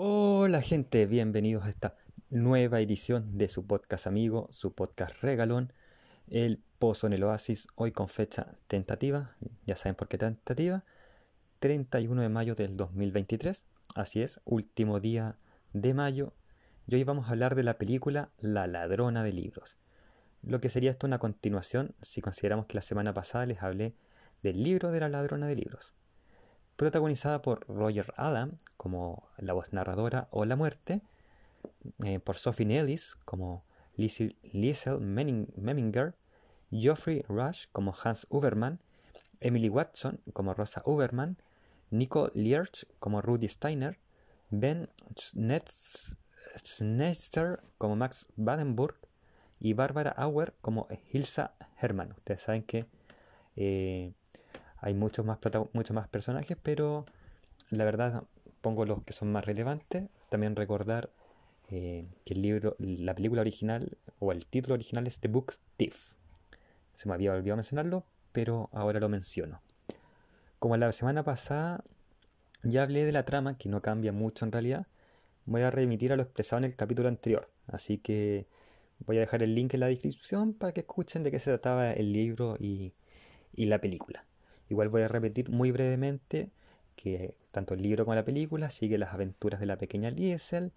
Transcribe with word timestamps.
Hola 0.00 0.62
gente, 0.62 1.06
bienvenidos 1.06 1.64
a 1.64 1.70
esta 1.70 1.96
nueva 2.30 2.80
edición 2.80 3.36
de 3.36 3.48
su 3.48 3.66
podcast 3.66 4.06
amigo, 4.06 4.46
su 4.52 4.72
podcast 4.72 5.20
regalón, 5.22 5.72
El 6.28 6.62
Pozo 6.78 7.08
en 7.08 7.14
el 7.14 7.24
Oasis, 7.24 7.66
hoy 7.74 7.90
con 7.90 8.08
fecha 8.08 8.54
tentativa, 8.68 9.34
ya 9.66 9.74
saben 9.74 9.96
por 9.96 10.06
qué 10.06 10.16
tentativa, 10.16 10.84
31 11.58 12.22
de 12.22 12.28
mayo 12.28 12.54
del 12.54 12.76
2023, 12.76 13.64
así 13.96 14.22
es, 14.22 14.40
último 14.44 15.00
día 15.00 15.34
de 15.72 15.94
mayo, 15.94 16.32
y 16.86 16.94
hoy 16.94 17.02
vamos 17.02 17.26
a 17.26 17.30
hablar 17.30 17.56
de 17.56 17.64
la 17.64 17.76
película 17.76 18.30
La 18.38 18.68
ladrona 18.68 19.24
de 19.24 19.32
libros, 19.32 19.78
lo 20.44 20.60
que 20.60 20.68
sería 20.68 20.92
esto 20.92 21.08
una 21.08 21.18
continuación 21.18 21.96
si 22.02 22.20
consideramos 22.20 22.66
que 22.66 22.76
la 22.76 22.82
semana 22.82 23.14
pasada 23.14 23.46
les 23.46 23.64
hablé 23.64 23.96
del 24.44 24.62
libro 24.62 24.92
de 24.92 25.00
la 25.00 25.08
ladrona 25.08 25.48
de 25.48 25.56
libros 25.56 25.92
protagonizada 26.78 27.42
por 27.42 27.66
Roger 27.66 28.14
Adam 28.16 28.56
como 28.76 29.28
la 29.36 29.52
voz 29.52 29.72
narradora 29.72 30.28
o 30.30 30.44
la 30.44 30.54
muerte, 30.54 31.02
eh, 32.04 32.20
por 32.20 32.36
Sophie 32.36 32.66
Nellis 32.66 33.16
como 33.24 33.64
Liesel 33.96 35.00
Memminger, 35.00 36.14
Geoffrey 36.70 37.24
Rush 37.28 37.64
como 37.72 37.92
Hans 38.04 38.28
Uberman, 38.30 38.78
Emily 39.40 39.68
Watson 39.68 40.20
como 40.32 40.54
Rosa 40.54 40.82
Uberman, 40.86 41.36
Nico 41.90 42.30
Lierch 42.32 42.86
como 43.00 43.22
Rudy 43.22 43.48
Steiner, 43.48 43.98
Ben 44.50 44.88
Schneister 46.64 47.58
como 47.76 47.96
Max 47.96 48.28
Badenburg 48.36 48.94
y 49.58 49.72
Barbara 49.72 50.10
Auer 50.12 50.54
como 50.60 50.86
Hilsa 51.12 51.54
Hermann. 51.76 52.12
Ustedes 52.12 52.42
saben 52.42 52.62
que 52.62 52.86
eh, 53.56 54.12
hay 54.80 54.94
muchos 54.94 55.24
más, 55.24 55.38
muchos 55.72 55.94
más 55.94 56.08
personajes, 56.08 56.56
pero 56.62 57.04
la 57.70 57.84
verdad 57.84 58.24
pongo 58.60 58.84
los 58.84 59.02
que 59.02 59.12
son 59.12 59.32
más 59.32 59.44
relevantes. 59.44 60.08
También 60.30 60.56
recordar 60.56 61.10
eh, 61.70 62.08
que 62.24 62.34
el 62.34 62.42
libro, 62.42 62.76
la 62.78 63.14
película 63.14 63.40
original 63.40 63.98
o 64.18 64.32
el 64.32 64.46
título 64.46 64.74
original 64.74 65.06
es 65.06 65.20
The 65.20 65.28
Book 65.28 65.54
Thief. 65.76 66.14
Se 66.94 67.08
me 67.08 67.14
había 67.14 67.32
olvidado 67.32 67.56
mencionarlo, 67.56 68.04
pero 68.32 68.68
ahora 68.72 69.00
lo 69.00 69.08
menciono. 69.08 69.60
Como 70.58 70.76
la 70.76 70.90
semana 70.92 71.24
pasada 71.24 71.84
ya 72.62 72.82
hablé 72.82 73.04
de 73.04 73.12
la 73.12 73.24
trama, 73.24 73.56
que 73.56 73.68
no 73.68 73.82
cambia 73.82 74.12
mucho 74.12 74.44
en 74.44 74.52
realidad, 74.52 74.86
voy 75.44 75.62
a 75.62 75.70
remitir 75.70 76.12
a 76.12 76.16
lo 76.16 76.22
expresado 76.22 76.58
en 76.58 76.64
el 76.64 76.76
capítulo 76.76 77.08
anterior. 77.08 77.50
Así 77.66 77.98
que 77.98 78.46
voy 79.00 79.16
a 79.16 79.20
dejar 79.20 79.42
el 79.42 79.54
link 79.54 79.74
en 79.74 79.80
la 79.80 79.86
descripción 79.86 80.54
para 80.54 80.72
que 80.72 80.80
escuchen 80.80 81.22
de 81.22 81.30
qué 81.30 81.38
se 81.38 81.50
trataba 81.50 81.92
el 81.92 82.12
libro 82.12 82.56
y 82.58 82.92
la 83.56 83.80
película. 83.80 84.24
Igual 84.68 84.88
voy 84.88 85.02
a 85.02 85.08
repetir 85.08 85.50
muy 85.50 85.72
brevemente 85.72 86.50
que 86.96 87.34
tanto 87.52 87.74
el 87.74 87.82
libro 87.82 88.04
como 88.04 88.14
la 88.14 88.24
película 88.24 88.70
sigue 88.70 88.98
las 88.98 89.14
aventuras 89.14 89.60
de 89.60 89.66
la 89.66 89.78
pequeña 89.78 90.10
Liesel, 90.10 90.72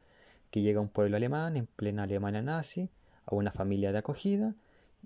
que 0.50 0.62
llega 0.62 0.80
a 0.80 0.82
un 0.82 0.90
pueblo 0.90 1.18
alemán 1.18 1.58
en 1.58 1.66
plena 1.66 2.04
Alemania 2.04 2.42
nazi, 2.42 2.90
a 3.26 3.36
una 3.36 3.52
familia 3.52 3.92
de 3.92 3.98
acogida, 3.98 4.56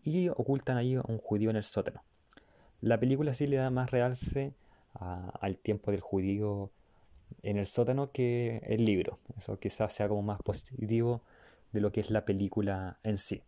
y 0.03 0.29
ocultan 0.29 0.77
ahí 0.77 0.95
a 0.95 1.01
un 1.07 1.17
judío 1.17 1.49
en 1.49 1.55
el 1.55 1.63
sótano. 1.63 2.03
La 2.81 2.99
película 2.99 3.33
sí 3.33 3.47
le 3.47 3.57
da 3.57 3.69
más 3.69 3.91
realce 3.91 4.53
al 4.93 5.57
tiempo 5.57 5.91
del 5.91 6.01
judío 6.01 6.69
en 7.43 7.57
el 7.57 7.65
sótano 7.65 8.11
que 8.11 8.61
el 8.65 8.85
libro. 8.85 9.19
Eso 9.37 9.59
quizás 9.59 9.93
sea 9.93 10.07
como 10.07 10.21
más 10.21 10.41
positivo 10.41 11.21
de 11.71 11.81
lo 11.81 11.91
que 11.91 12.01
es 12.01 12.11
la 12.11 12.25
película 12.25 12.97
en 13.03 13.17
sí. 13.17 13.41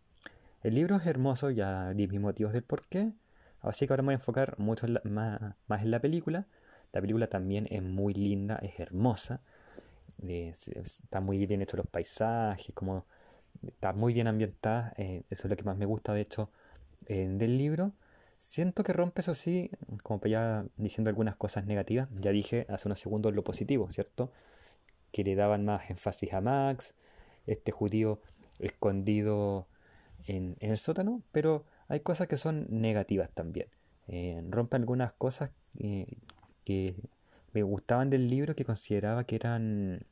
El 0.62 0.74
libro 0.74 0.96
es 0.96 1.06
hermoso, 1.06 1.50
ya 1.50 1.94
di 1.94 2.08
mis 2.08 2.20
motivos 2.20 2.52
del 2.52 2.62
por 2.62 2.86
qué, 2.86 3.12
Así 3.60 3.86
que 3.86 3.92
ahora 3.92 4.02
me 4.02 4.08
voy 4.08 4.14
a 4.14 4.16
enfocar 4.16 4.58
mucho 4.58 4.86
más, 5.04 5.82
en 5.82 5.90
la 5.90 6.00
película. 6.00 6.46
La 6.92 7.00
película 7.00 7.26
también 7.28 7.66
es 7.70 7.82
muy 7.82 8.14
linda, 8.14 8.58
es 8.62 8.78
hermosa. 8.80 9.42
está 10.22 11.20
muy 11.20 11.46
bien 11.46 11.62
hecho 11.62 11.76
los 11.76 11.86
paisajes, 11.86 12.74
como 12.74 13.06
está 13.66 13.92
muy 13.92 14.12
bien 14.14 14.26
ambientada. 14.26 14.92
Eh, 14.96 15.22
eso 15.30 15.46
es 15.46 15.50
lo 15.50 15.56
que 15.56 15.64
más 15.64 15.76
me 15.76 15.86
gusta, 15.86 16.14
de 16.14 16.22
hecho, 16.22 16.50
del 17.08 17.58
libro. 17.58 17.92
Siento 18.38 18.84
que 18.84 18.92
rompe, 18.92 19.20
eso 19.20 19.34
sí, 19.34 19.70
como 20.04 20.20
ya 20.24 20.64
diciendo 20.76 21.10
algunas 21.10 21.36
cosas 21.36 21.66
negativas. 21.66 22.08
Ya 22.14 22.30
dije 22.30 22.66
hace 22.68 22.88
unos 22.88 23.00
segundos 23.00 23.34
lo 23.34 23.42
positivo, 23.44 23.90
¿cierto? 23.90 24.32
Que 25.12 25.24
le 25.24 25.34
daban 25.34 25.64
más 25.64 25.90
énfasis 25.90 26.32
a 26.34 26.40
Max, 26.40 26.94
este 27.46 27.72
judío 27.72 28.20
escondido 28.58 29.66
en 30.26 30.56
el 30.60 30.78
sótano, 30.78 31.22
pero 31.32 31.64
hay 31.88 32.00
cosas 32.00 32.28
que 32.28 32.36
son 32.36 32.66
negativas 32.68 33.30
también. 33.30 33.68
Eh, 34.08 34.42
rompe 34.48 34.76
algunas 34.76 35.12
cosas 35.12 35.50
eh, 35.78 36.06
que 36.64 36.94
me 37.52 37.62
gustaban 37.62 38.10
del 38.10 38.28
libro 38.28 38.54
que 38.54 38.64
consideraba 38.64 39.24
que 39.24 39.36
eran 39.36 40.06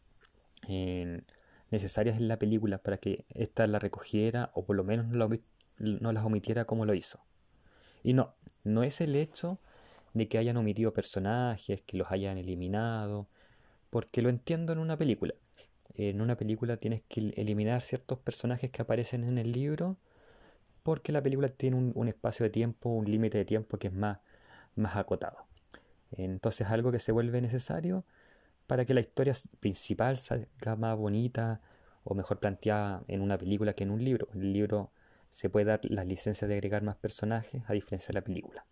eh, 0.69 1.23
necesarias 1.71 2.17
en 2.17 2.29
la 2.29 2.39
película 2.39 2.79
para 2.79 2.99
que 2.99 3.25
ésta 3.29 3.67
la 3.67 3.79
recogiera 3.79 4.51
o 4.55 4.65
por 4.65 4.77
lo 4.77 4.85
menos 4.85 5.07
no, 5.79 6.13
las 6.13 6.25
omitiera 6.25 6.65
como 6.65 6.87
lo 6.87 6.95
hizo. 6.95 7.21
Y 8.03 8.15
no, 8.15 8.35
no 8.65 8.83
es 8.83 9.01
el 9.01 9.17
hecho 9.17 9.59
de 10.15 10.29
que 10.29 10.39
hayan 10.39 10.57
omitido 10.57 10.95
personajes, 10.95 11.83
que 11.83 11.99
los 11.99 12.11
hayan 12.11 12.39
eliminado, 12.39 13.27
porque 13.91 14.23
lo 14.23 14.31
entiendo 14.31 14.73
en 14.73 14.79
una 14.79 14.97
película. 14.97 15.35
En 15.95 16.21
una 16.21 16.37
película 16.37 16.77
tienes 16.77 17.03
que 17.09 17.33
eliminar 17.37 17.81
ciertos 17.81 18.19
personajes 18.19 18.71
que 18.71 18.83
aparecen 18.83 19.25
en 19.25 19.39
el 19.39 19.53
libro 19.53 19.97
porque 20.87 21.11
la 21.11 21.21
película 21.21 21.49
tiene 21.49 21.93
un, 21.93 22.07
espacio 22.07 22.45
de 22.45 22.51
tiempo, 22.51 22.91
un 22.91 23.11
límite 23.11 23.39
de 23.39 23.45
tiempo 23.45 23.77
que 23.77 23.89
es 23.89 23.93
más, 23.93 24.21
más 24.77 24.95
acotado. 24.95 25.37
Entonces 26.13 26.69
algo 26.69 26.93
que 26.93 27.01
se 27.01 27.11
vuelve 27.11 27.43
necesario 27.43 28.05
para 28.69 28.85
que 28.85 28.95
la 28.95 29.01
historia 29.01 29.35
principal 29.59 30.17
salga 30.17 30.77
más 30.77 30.97
bonita 30.97 31.61
o 32.05 32.15
mejor 32.15 32.39
planteada 32.39 33.03
en 33.09 33.21
una 33.21 33.37
película 33.37 33.73
que 33.73 33.83
en 33.83 33.91
un 33.91 34.05
libro. 34.05 34.29
El 34.33 34.53
libro 34.53 34.93
se 35.29 35.51
puede 35.51 35.67
dar 35.67 35.81
la 35.83 36.05
licencia 36.05 36.47
de 36.47 36.55
agregar 36.55 36.85
más 36.85 36.95
personajes 36.95 37.65
a 37.67 37.73
diferencia 37.73 38.13
de 38.13 38.21
la 38.21 38.25
película. 38.25 38.65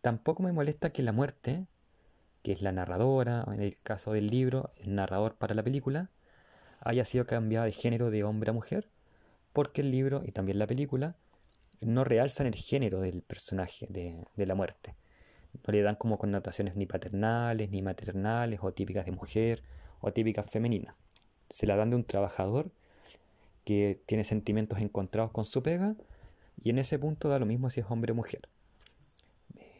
Tampoco 0.00 0.42
me 0.42 0.52
molesta 0.52 0.88
que 0.88 1.02
la 1.02 1.12
muerte, 1.12 1.66
que 2.42 2.52
es 2.52 2.62
la 2.62 2.72
narradora, 2.72 3.44
en 3.48 3.60
el 3.60 3.78
caso 3.78 4.12
del 4.12 4.28
libro, 4.28 4.70
el 4.78 4.94
narrador 4.94 5.34
para 5.34 5.54
la 5.54 5.62
película, 5.62 6.08
haya 6.80 7.04
sido 7.04 7.26
cambiada 7.26 7.66
de 7.66 7.72
género 7.72 8.10
de 8.10 8.24
hombre 8.24 8.48
a 8.48 8.54
mujer 8.54 8.88
porque 9.54 9.80
el 9.80 9.90
libro 9.92 10.22
y 10.26 10.32
también 10.32 10.58
la 10.58 10.66
película 10.66 11.16
no 11.80 12.04
realzan 12.04 12.46
el 12.46 12.56
género 12.56 13.00
del 13.00 13.22
personaje 13.22 13.86
de, 13.88 14.26
la 14.36 14.54
muerte. 14.54 14.96
No 15.66 15.72
le 15.72 15.80
dan 15.80 15.94
como 15.94 16.18
connotaciones 16.18 16.74
ni 16.76 16.86
paternales, 16.86 17.70
ni 17.70 17.80
maternales, 17.80 18.58
o 18.62 18.72
típicas 18.72 19.06
de 19.06 19.12
mujer, 19.12 19.62
o 20.00 20.12
típicas 20.12 20.50
femeninas. 20.50 20.96
Se 21.50 21.66
la 21.66 21.76
dan 21.76 21.90
de 21.90 21.96
un 21.96 22.04
trabajador 22.04 22.72
que 23.64 24.02
tiene 24.06 24.24
sentimientos 24.24 24.80
encontrados 24.80 25.30
con 25.30 25.44
su 25.44 25.62
pega, 25.62 25.94
y 26.62 26.70
en 26.70 26.78
ese 26.78 26.98
punto 26.98 27.28
da 27.28 27.38
lo 27.38 27.46
mismo 27.46 27.70
si 27.70 27.80
es 27.80 27.86
hombre 27.88 28.12
o 28.12 28.16
mujer. 28.16 28.48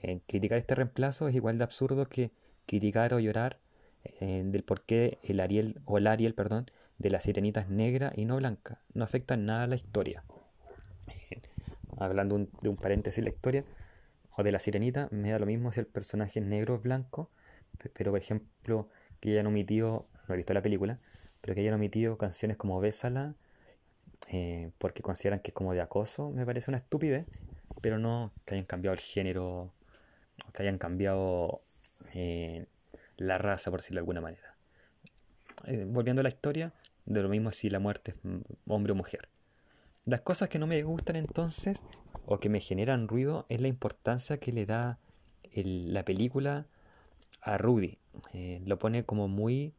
En 0.03 0.21
criticar 0.21 0.59
este 0.59 0.77
reemplazo 0.77 1.27
es 1.27 1.35
igual 1.35 1.59
de 1.59 1.65
absurdo 1.65 2.09
que 2.09 2.31
criticar 2.67 3.13
o 3.13 3.19
llorar 3.19 3.59
eh, 4.05 4.43
del 4.45 4.63
por 4.63 4.83
qué 4.83 5.19
el 5.25 5.41
Ariel, 5.41 5.81
o 5.85 5.99
el 5.99 6.07
Ariel, 6.07 6.35
perdón, 6.35 6.67
de 7.05 7.11
la 7.11 7.21
sirenita 7.21 7.61
es 7.61 7.69
negra 7.69 8.15
y 8.17 8.25
no 8.25 8.37
blanca. 8.39 8.81
No 8.95 9.05
afecta 9.05 9.35
en 9.35 9.45
nada 9.45 9.65
a 9.65 9.67
la 9.67 9.75
historia. 9.75 10.25
Hablando 11.99 12.49
de 12.63 12.69
un 12.71 12.77
paréntesis 12.77 13.23
la 13.23 13.29
historia, 13.29 13.63
o 14.35 14.43
de 14.43 14.51
la 14.51 14.59
sirenita, 14.59 15.09
me 15.11 15.31
da 15.31 15.39
lo 15.39 15.45
mismo 15.45 15.71
si 15.71 15.81
el 15.81 15.87
personaje 15.87 16.41
es 16.41 16.47
negro 16.47 16.77
o 16.77 16.79
blanco, 16.79 17.31
pero 17.93 18.11
por 18.11 18.19
ejemplo, 18.19 18.89
que 19.21 19.33
hayan 19.33 19.47
omitido, 19.47 20.09
no 20.27 20.35
he 20.35 20.39
visto 20.39 20.55
la 20.55 20.63
película, 20.63 20.99
pero 21.43 21.55
que 21.55 21.61
hayan 21.61 21.75
omitido 21.75 22.17
canciones 22.17 22.57
como 22.57 22.81
Bésala, 22.81 23.35
eh, 24.31 24.71
porque 24.79 25.03
consideran 25.03 25.41
que 25.41 25.51
es 25.51 25.55
como 25.55 25.75
de 25.75 25.83
acoso, 25.83 26.31
me 26.31 26.47
parece 26.47 26.71
una 26.71 26.79
estupidez, 26.79 27.27
pero 27.83 27.99
no 27.99 28.33
que 28.47 28.55
hayan 28.55 28.65
cambiado 28.65 28.95
el 28.95 29.01
género, 29.01 29.75
que 30.55 30.63
hayan 30.63 30.79
cambiado 30.79 31.61
eh, 32.15 32.65
la 33.19 33.37
raza, 33.37 33.71
por 33.71 33.81
decirlo 33.81 33.99
de 33.99 34.01
alguna 34.01 34.23
manera. 34.23 34.55
Eh, 35.67 35.87
volviendo 35.89 36.21
a 36.21 36.23
la 36.23 36.29
historia, 36.29 36.73
de 37.07 37.23
lo 37.23 37.29
mismo 37.29 37.53
si 37.53 37.71
la 37.71 37.79
muerte 37.79 38.13
es 38.13 38.17
hombre 38.67 38.93
o 38.93 38.95
mujer. 38.95 39.29
Las 40.07 40.21
cosas 40.21 40.49
que 40.49 40.59
no 40.59 40.67
me 40.67 40.83
gustan 40.83 41.17
entonces, 41.17 41.83
o 42.27 42.39
que 42.39 42.49
me 42.49 42.61
generan 42.61 43.09
ruido, 43.09 43.47
es 43.49 43.61
la 43.61 43.69
importancia 43.69 44.39
que 44.39 44.53
le 44.53 44.67
da 44.67 44.99
la 45.55 46.05
película 46.05 46.67
a 47.41 47.59
Rudy. 47.59 47.99
Eh, 48.33 48.63
lo 48.67 48.79
pone 48.79 49.05
como 49.05 49.29
muy 49.29 49.73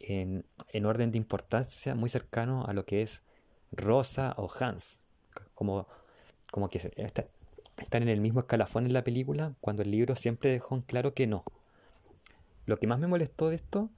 en, 0.00 0.44
orden 0.84 1.10
de 1.10 1.18
importancia, 1.18 1.94
muy 1.94 2.08
cercano 2.08 2.64
a 2.66 2.72
lo 2.72 2.84
que 2.84 3.02
es 3.02 3.22
Rosa 3.72 4.34
o 4.36 4.50
Hans. 4.60 5.00
Como, 5.54 5.86
como 6.50 6.68
que 6.68 6.78
están 6.78 8.02
en 8.02 8.08
el 8.08 8.20
mismo 8.20 8.40
escalafón 8.40 8.86
en 8.86 8.92
la 8.92 9.04
película, 9.04 9.54
cuando 9.60 9.82
el 9.82 9.90
libro 9.90 10.16
siempre 10.16 10.50
dejó 10.50 10.74
en 10.74 10.82
claro 10.82 11.14
que 11.14 11.26
no. 11.26 11.44
Lo 12.66 12.78
que 12.78 12.86
más 12.86 12.98
me 12.98 13.06
molestó 13.06 13.48
de 13.48 13.56
esto 13.56 13.90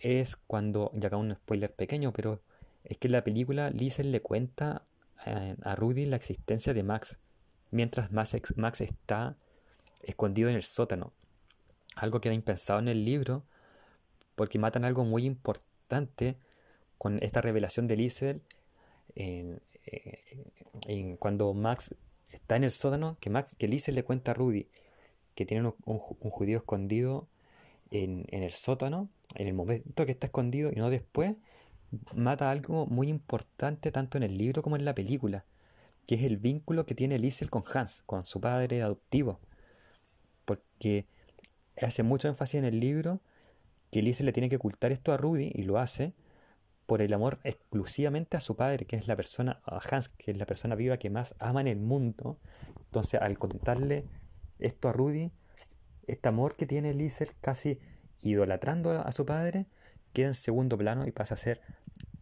es 0.00 0.36
cuando, 0.36 0.90
ya 0.94 1.08
acá 1.08 1.16
un 1.16 1.34
spoiler 1.34 1.72
pequeño, 1.72 2.12
pero 2.12 2.40
es 2.84 2.98
que 2.98 3.08
en 3.08 3.12
la 3.12 3.24
película 3.24 3.70
Liesel 3.70 4.10
le 4.10 4.20
cuenta 4.20 4.82
a, 5.18 5.74
Rudy 5.74 6.04
la 6.04 6.16
existencia 6.16 6.74
de 6.74 6.82
Max, 6.82 7.18
mientras 7.70 8.12
Max, 8.12 8.36
Max 8.56 8.80
está 8.80 9.36
escondido 10.02 10.48
en 10.48 10.56
el 10.56 10.62
sótano. 10.62 11.12
Algo 11.96 12.20
que 12.20 12.28
era 12.28 12.34
impensado 12.34 12.80
en 12.80 12.88
el 12.88 13.04
libro, 13.04 13.44
porque 14.34 14.58
matan 14.58 14.84
algo 14.84 15.04
muy 15.04 15.24
importante 15.24 16.36
con 16.98 17.22
esta 17.22 17.40
revelación 17.40 17.86
de 17.86 17.96
Liesel 17.96 18.42
en, 19.14 19.60
cuando 21.18 21.54
Max 21.54 21.94
está 22.30 22.56
en 22.56 22.64
el 22.64 22.70
sótano, 22.70 23.16
que 23.20 23.30
Max, 23.30 23.54
que 23.56 23.68
le 23.68 24.04
cuenta 24.04 24.32
a 24.32 24.34
Rudy 24.34 24.68
que 25.34 25.46
tiene 25.46 25.66
un, 25.66 25.74
un, 25.84 25.98
judío 25.98 26.58
escondido 26.58 27.28
en, 27.90 28.26
en, 28.28 28.42
el 28.42 28.52
sótano, 28.52 29.08
en 29.34 29.48
el 29.48 29.54
momento 29.54 30.06
que 30.06 30.12
está 30.12 30.26
escondido 30.26 30.70
y 30.72 30.76
no 30.76 30.90
después, 30.90 31.34
mata 32.14 32.50
algo 32.50 32.86
muy 32.86 33.08
importante 33.08 33.90
tanto 33.90 34.16
en 34.16 34.24
el 34.24 34.36
libro 34.36 34.62
como 34.62 34.76
en 34.76 34.84
la 34.84 34.94
película, 34.94 35.44
que 36.06 36.16
es 36.16 36.22
el 36.22 36.36
vínculo 36.36 36.86
que 36.86 36.94
tiene 36.94 37.18
Liesel 37.18 37.50
con 37.50 37.64
Hans, 37.72 38.02
con 38.06 38.24
su 38.26 38.40
padre 38.40 38.82
adoptivo. 38.82 39.40
Porque 40.44 41.06
hace 41.80 42.02
mucho 42.02 42.28
énfasis 42.28 42.56
en 42.56 42.64
el 42.64 42.80
libro 42.80 43.20
que 43.90 44.02
Liesel 44.02 44.26
le 44.26 44.32
tiene 44.32 44.48
que 44.48 44.56
ocultar 44.56 44.92
esto 44.92 45.12
a 45.12 45.16
Rudy 45.16 45.52
y 45.54 45.62
lo 45.62 45.78
hace 45.78 46.12
por 46.86 47.00
el 47.00 47.14
amor 47.14 47.40
exclusivamente 47.44 48.36
a 48.36 48.40
su 48.40 48.56
padre, 48.56 48.84
que 48.84 48.96
es 48.96 49.06
la 49.06 49.16
persona, 49.16 49.60
a 49.64 49.80
Hans, 49.90 50.08
que 50.08 50.32
es 50.32 50.36
la 50.36 50.46
persona 50.46 50.74
viva 50.74 50.98
que 50.98 51.10
más 51.10 51.34
ama 51.38 51.60
en 51.60 51.68
el 51.68 51.80
mundo. 51.80 52.38
Entonces, 52.86 53.20
al 53.20 53.38
contarle 53.38 54.04
esto 54.58 54.88
a 54.88 54.92
Rudy, 54.92 55.30
este 56.06 56.28
amor 56.28 56.56
que 56.56 56.66
tiene 56.66 56.92
Liesel 56.92 57.30
casi 57.40 57.78
idolatrando 58.24 58.92
a 58.92 59.12
su 59.12 59.26
padre, 59.26 59.66
queda 60.12 60.28
en 60.28 60.34
segundo 60.34 60.76
plano 60.78 61.06
y 61.06 61.12
pasa 61.12 61.34
a 61.34 61.38
ser 61.38 61.60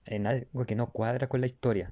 en 0.04 0.26
algo 0.26 0.64
que 0.66 0.74
no 0.74 0.90
cuadra 0.90 1.28
con 1.28 1.40
la 1.40 1.46
historia. 1.46 1.90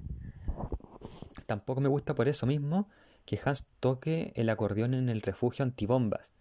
Tampoco 1.45 1.81
me 1.81 1.89
gusta 1.89 2.15
por 2.15 2.27
eso 2.27 2.45
mismo 2.45 2.87
que 3.25 3.39
Hans 3.43 3.67
toque 3.79 4.33
el 4.35 4.49
acordeón 4.49 4.93
en 4.93 5.09
el 5.09 5.21
refugio 5.21 5.63
antibombas, 5.63 6.31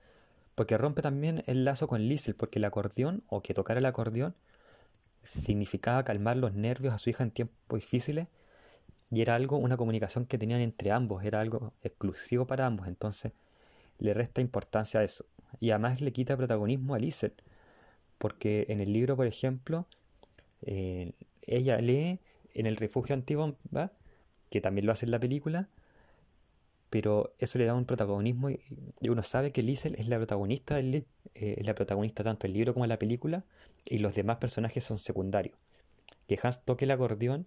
porque 0.55 0.79
rompe 0.79 1.03
también 1.03 1.45
el 1.47 1.65
lazo 1.65 1.87
con 1.89 2.03
Liesel, 2.03 2.35
porque 2.35 2.59
el 2.59 2.65
acordeón, 2.65 3.23
o 3.29 3.43
que 3.43 3.55
tocar 3.55 3.77
el 3.79 3.87
acordeón, 3.87 4.35
significaba 5.23 6.05
calmar 6.05 6.37
los 6.37 6.55
nervios 6.55 6.95
a 6.95 6.99
su 6.99 7.11
hija 7.11 7.23
en 7.23 7.31
tiempos 7.31 7.81
difíciles 7.81 8.29
y 9.11 9.23
era 9.23 9.35
algo, 9.35 9.57
una 9.57 9.77
comunicación 9.77 10.25
que 10.25 10.39
tenían 10.39 10.61
entre 10.61 10.93
ambos, 10.93 11.25
era 11.25 11.41
algo 11.41 11.73
exclusivo 11.83 12.47
para 12.47 12.67
ambos, 12.67 12.87
entonces 12.87 13.33
le 13.99 14.15
resta 14.15 14.41
importancia 14.41 15.01
a 15.01 15.05
eso. 15.05 15.27
Y 15.59 15.71
además 15.71 16.01
le 16.01 16.13
quita 16.13 16.37
protagonismo 16.37 16.95
a 16.95 16.99
Liesel, 16.99 17.35
porque 18.21 18.67
en 18.69 18.81
el 18.81 18.93
libro, 18.93 19.17
por 19.17 19.27
ejemplo, 19.27 19.87
eh, 20.61 21.13
ella 21.41 21.79
lee 21.79 22.21
en 22.53 22.67
el 22.67 22.77
refugio 22.77 23.15
antibomba, 23.15 23.93
que 24.51 24.61
también 24.61 24.85
lo 24.85 24.93
hace 24.93 25.07
en 25.07 25.11
la 25.11 25.19
película, 25.19 25.71
pero 26.91 27.33
eso 27.39 27.59
le 27.59 27.65
da 27.65 27.75
un 27.75 27.87
protagonismo 27.87 28.51
y 28.51 28.61
uno 29.09 29.23
sabe 29.23 29.53
que 29.53 29.63
Liesel 29.63 29.95
es 29.95 30.07
la 30.07 30.19
protagonista 30.19 30.75
del, 30.77 30.95
eh, 30.95 31.07
es 31.35 31.67
la 31.67 31.75
protagonista 31.75 32.23
tanto 32.23 32.47
del 32.47 32.53
libro 32.53 32.75
como 32.75 32.85
en 32.85 32.91
la 32.91 32.99
película 32.99 33.45
y 33.87 34.01
los 34.01 34.15
demás 34.15 34.37
personajes 34.37 34.85
son 34.85 34.99
secundarios. 34.99 35.57
Que 36.27 36.39
Hans 36.43 36.63
toque 36.63 36.85
el 36.85 36.91
acordeón 36.91 37.47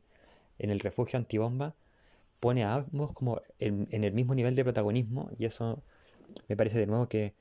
en 0.57 0.71
el 0.71 0.79
refugio 0.79 1.19
antibomba 1.19 1.75
pone 2.39 2.63
a 2.63 2.73
ambos 2.73 3.11
como 3.11 3.41
en, 3.59 3.87
el 3.91 4.11
mismo 4.11 4.33
nivel 4.33 4.55
de 4.55 4.63
protagonismo 4.63 5.29
y 5.37 5.45
eso 5.45 5.83
me 6.47 6.57
parece 6.57 6.79
de 6.79 6.87
nuevo 6.87 7.07
que, 7.07 7.35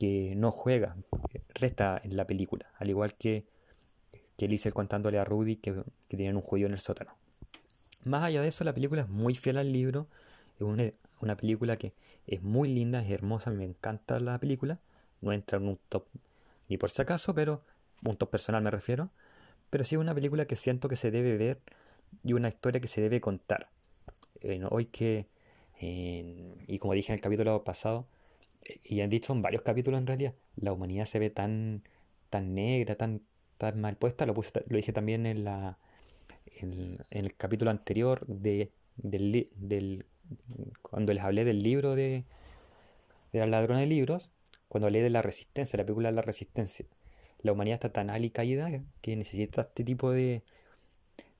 que 0.00 0.34
no 0.34 0.50
juega, 0.50 0.96
resta 1.54 2.00
en 2.02 2.16
la 2.16 2.26
película, 2.26 2.72
al 2.78 2.90
igual 2.90 3.14
que 3.14 3.46
que 4.40 4.48
Liesel 4.48 4.72
contándole 4.72 5.18
a 5.18 5.24
Rudy 5.26 5.56
que, 5.56 5.84
que 6.08 6.16
tienen 6.16 6.34
un 6.34 6.40
judío 6.40 6.66
en 6.66 6.72
el 6.72 6.78
sótano. 6.78 7.14
Más 8.04 8.24
allá 8.24 8.40
de 8.40 8.48
eso, 8.48 8.64
la 8.64 8.72
película 8.72 9.02
es 9.02 9.08
muy 9.10 9.34
fiel 9.34 9.58
al 9.58 9.70
libro. 9.70 10.06
Es 10.58 10.62
una, 11.20 11.36
película 11.36 11.76
que 11.76 11.92
es 12.26 12.40
muy 12.40 12.72
linda, 12.72 13.02
es 13.02 13.10
hermosa, 13.10 13.50
me 13.50 13.66
encanta 13.66 14.18
la 14.18 14.38
película. 14.38 14.78
No 15.20 15.34
entra 15.34 15.58
en 15.58 15.68
un 15.68 15.78
top 15.90 16.06
ni 16.70 16.78
por 16.78 16.90
si 16.90 17.02
acaso, 17.02 17.34
pero 17.34 17.60
un 18.02 18.16
top 18.16 18.30
personal 18.30 18.62
me 18.62 18.70
refiero. 18.70 19.10
Pero 19.68 19.84
sí 19.84 19.96
es 19.96 20.00
una 20.00 20.14
película 20.14 20.46
que 20.46 20.56
siento 20.56 20.88
que 20.88 20.96
se 20.96 21.10
debe 21.10 21.36
ver 21.36 21.60
y 22.24 22.32
una 22.32 22.48
historia 22.48 22.80
que 22.80 22.88
se 22.88 23.02
debe 23.02 23.20
contar. 23.20 23.68
hoy 24.70 24.86
que, 24.86 25.26
y 25.78 26.78
como 26.78 26.94
dije 26.94 27.12
en 27.12 27.16
el 27.16 27.20
capítulo 27.20 27.62
pasado, 27.62 28.06
y 28.84 29.00
han 29.00 29.10
dicho 29.10 29.32
en 29.32 29.42
varios 29.42 29.62
capítulos 29.62 30.00
en 30.00 30.06
realidad, 30.06 30.34
la 30.56 30.72
humanidad 30.72 31.06
se 31.06 31.18
ve 31.18 31.30
tan, 31.30 31.82
tan 32.30 32.54
negra, 32.54 32.96
tan 32.96 33.22
está 33.60 33.76
mal 33.76 33.96
puesta, 33.96 34.24
lo, 34.24 34.32
puse, 34.32 34.64
lo 34.68 34.76
dije 34.76 34.92
también 34.92 35.26
en, 35.26 35.44
la, 35.44 35.78
en, 36.46 37.04
el 37.10 37.36
capítulo 37.36 37.70
anterior 37.70 38.26
de, 38.26 38.72
del, 38.96 40.06
cuando 40.80 41.12
les 41.12 41.22
hablé 41.22 41.44
del 41.44 41.62
libro 41.62 41.94
de, 41.94 42.24
de 43.32 43.38
la 43.38 43.46
ladrona 43.46 43.80
de 43.80 43.86
libros, 43.86 44.30
cuando 44.68 44.86
hablé 44.86 45.02
de 45.02 45.10
la 45.10 45.20
resistencia, 45.20 45.76
la 45.76 45.84
película 45.84 46.08
de 46.08 46.14
la 46.14 46.22
resistencia. 46.22 46.86
La 47.42 47.52
humanidad 47.52 47.74
está 47.74 47.92
tan 47.92 48.08
caída 48.30 48.70
que 49.02 49.16
necesita 49.16 49.62
este 49.62 49.84
tipo 49.84 50.10
de, 50.10 50.42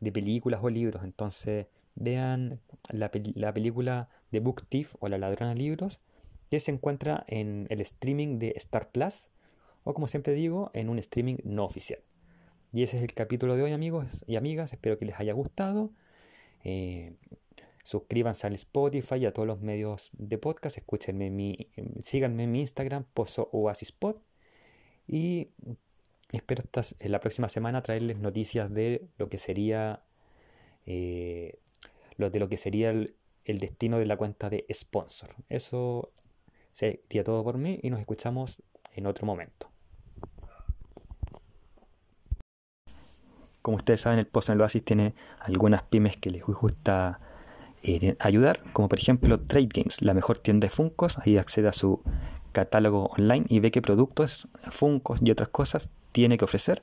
de 0.01 0.13
películas 0.13 0.61
o 0.63 0.69
libros. 0.69 1.05
Entonces, 1.05 1.67
vean 1.95 2.61
la, 2.91 3.11
la, 3.35 3.53
película 3.55 4.09
de 4.31 4.41
Book 4.41 4.67
Thief 4.69 4.95
o 5.01 5.09
La 5.09 5.19
ladrona 5.19 5.55
de 5.55 5.59
libros, 5.59 6.01
que 6.51 6.61
se 6.61 6.73
encuentra 6.73 7.25
en 7.29 7.67
el 7.71 7.81
streaming 7.81 8.39
de 8.39 8.53
Star 8.57 8.91
Plus, 8.91 9.31
o 9.85 9.95
como 9.95 10.09
siempre 10.09 10.35
digo, 10.35 10.71
en 10.75 10.91
un 10.91 10.99
streaming 10.99 11.37
no 11.45 11.65
oficial. 11.65 12.01
Y 12.73 12.83
ese 12.83 12.99
es 12.99 13.03
el 13.03 13.15
capítulo 13.15 13.57
de 13.57 13.63
hoy, 13.63 13.73
amigos 13.73 14.25
y 14.27 14.37
amigas. 14.37 14.73
Espero 14.73 14.99
que 14.99 15.05
les 15.05 15.19
haya 15.19 15.33
gustado. 15.33 15.91
Eh, 16.65 17.15
suscríbanse 17.85 18.47
al 18.47 18.55
Spotify 18.55 19.17
y 19.17 19.27
a 19.27 19.33
todos 19.33 19.47
los 19.47 19.61
medios 19.61 20.11
de 20.13 20.39
podcast. 20.39 20.77
Escúchenme 20.77 21.31
mi, 21.31 21.69
síganme 22.01 22.45
en 22.45 22.53
mi 22.53 22.61
Instagram, 22.61 23.05
Pozo 23.15 23.49
Oasispot. 23.53 24.23
Y 25.09 25.51
espero 26.31 26.63
estas, 26.63 26.95
en 27.01 27.13
la 27.13 27.21
próxima 27.21 27.49
semana 27.49 27.83
traerles 27.83 28.19
noticias 28.19 28.73
de 28.73 29.09
lo 29.19 29.29
que 29.29 29.39
sería 29.39 30.05
eh, 30.87 31.59
lo 32.17 32.31
de 32.31 32.39
lo 32.39 32.49
que 32.49 32.57
sería 32.57 32.91
el, 32.91 33.17
el, 33.45 33.59
destino 33.59 33.99
de 33.99 34.07
la 34.07 34.17
cuenta 34.17 34.51
de 34.51 34.67
sponsor. 34.73 35.35
Eso 35.49 36.13
sería 36.73 37.25
todo 37.25 37.43
por 37.45 37.59
mí 37.59 37.79
y 37.83 37.91
nos 37.91 38.01
escuchamos 38.01 38.63
en 38.95 39.07
otro 39.07 39.27
momento. 39.27 39.71
Como 43.63 43.77
ustedes 43.77 44.01
saben, 44.01 44.19
el 44.19 44.27
Post 44.27 44.49
en 44.49 44.55
el 44.55 44.63
Oasis 44.63 44.85
tiene 44.85 45.15
algunas 45.41 45.83
pymes 45.83 46.17
que 46.17 46.31
les 46.31 46.43
gusta 46.43 47.21
eh, 47.83 48.17
ayudar, 48.19 48.61
como 48.73 48.89
por 48.89 48.99
ejemplo 48.99 49.39
Trade 49.41 49.69
Games, 49.73 50.03
la 50.03 50.15
mejor 50.15 50.39
tienda 50.39 50.67
de 50.67 50.71
Funcos. 50.71 51.19
Ahí 51.19 51.37
accede 51.37 51.69
a 51.69 51.73
su 51.73 52.03
catálogo 52.53 53.07
online 53.17 53.45
y 53.49 53.61
ve 53.61 53.71
qué 53.71 53.83
productos, 53.83 54.49
Funcos 54.71 55.21
y 55.23 55.31
otras 55.31 55.51
cosas 55.51 55.91
tiene 56.13 56.39
que 56.39 56.45
ofrecer. 56.45 56.83